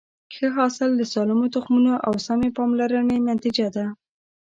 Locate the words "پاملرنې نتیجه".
2.57-3.67